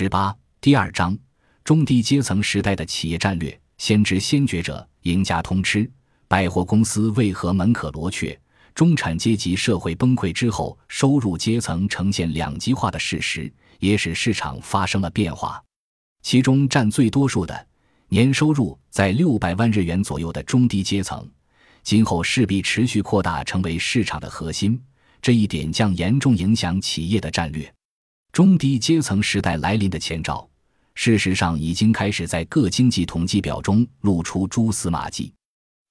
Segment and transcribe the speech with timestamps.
[0.00, 1.18] 十八第二章
[1.64, 3.60] 中低阶层时代的企业战略。
[3.78, 5.90] 先知先觉者，赢家通吃。
[6.28, 8.40] 百货公司为何门可罗雀？
[8.76, 15.60] 中产阶级社会崩溃之后，收入阶层呈现两极化的事实，也使市场发生了变化。
[16.22, 17.66] 其中占最多数的，
[18.08, 21.28] 年收入在六百万日元左右的中低阶层，
[21.82, 24.80] 今后势必持续扩大，成为市场的核心。
[25.20, 27.74] 这一点将严重影响企业的战略。
[28.32, 30.48] 中低阶层时代来临的前兆，
[30.94, 35.32] 事实上已经开始在各经济统计表中露出蛛丝马迹。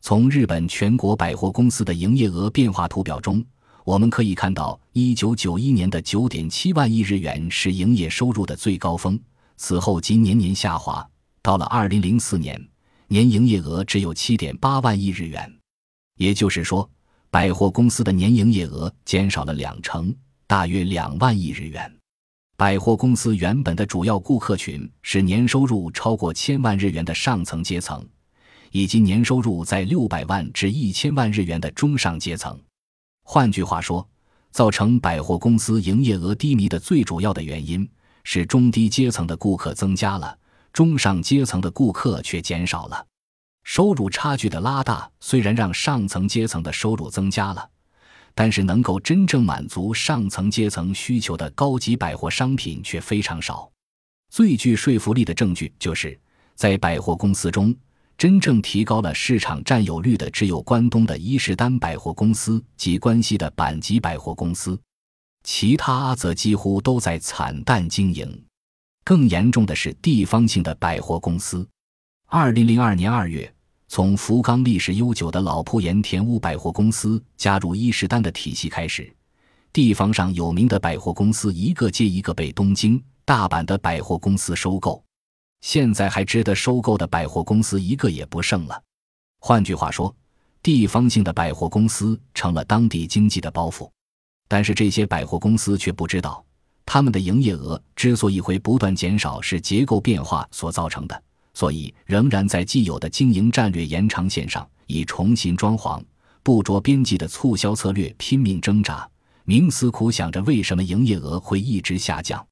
[0.02, 3.44] 从日本全国百货公司的营业额变化图表中，
[3.84, 9.20] 我们可以看到，1991年的9.7万亿日元是营业收入的最高峰，
[9.58, 11.06] 此后即年年下滑，
[11.42, 12.70] 到了2004年，
[13.08, 15.52] 年营业额只有7.8万亿日元。
[16.17, 16.90] 也就是说，
[17.30, 21.97] 百货公司的年营业额减少了两成，大约两万亿日元。
[22.58, 28.04] 百货公司原本的主要顾客群是年收入超过千万日元的上层阶层，
[28.72, 32.59] 以及年收入在六百万至一千万日元的中上阶层。
[33.22, 34.09] 换句话说，
[34.50, 37.88] 造成百货公司营业额低迷的最主要的原因
[38.23, 40.36] 是中低阶层的顾客增加了，
[40.74, 43.06] 中上阶层的顾客却减少了。
[43.66, 47.70] 收入差距的拉大虽然让上层阶层的收入增加了。
[48.40, 53.68] 但是，能够真正满足上层阶层需求的高级百货商品却非常少。
[54.30, 56.16] 最具说服力的证据就是，
[56.54, 57.76] 在百货公司中，
[58.16, 64.80] 真正提高了市场占有率的只有关东的伊势丹百货公司及关西的阪急百货公司，
[65.44, 68.44] 其他则几乎都在惨淡经营。
[69.04, 71.68] 更严重的是地方性的百货公司。
[72.28, 73.52] 二零零二年二月。
[73.88, 79.12] 从福冈历史悠久的老铺盐田屋百货公司加入伊势丹的体系开始，
[79.72, 85.02] 地方上有名的百货公司一个接一个被东京、大阪的百货公司收购，
[85.62, 88.82] 现在还值得收购的百货公司一个也不剩了。
[89.40, 90.14] 换句话说，
[90.62, 93.90] 地方性的百货公司成了当地经济的包袱。
[94.50, 96.44] 但是这些百货公司却不知道，
[96.86, 101.24] 他们的营业额之所以会不断减少，是结构变化所造成的。
[101.57, 106.00] 所以，仍然在既有的经营战略延长线上，以重新装潢、
[106.44, 109.09] 不着边际的促销策略拼命挣扎，
[109.44, 112.46] 冥思苦想着为什么营业额会一直下降。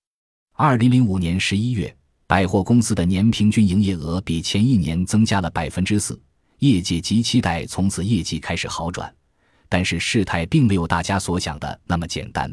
[0.54, 1.96] 二零零五年十一月，
[2.26, 6.20] 百货公司的年平均营业额比前一年增加了百分之四，
[6.58, 9.14] 业界极期待从此业绩开始好转。
[9.70, 12.52] 但是事态并没有大家所想的那么简单。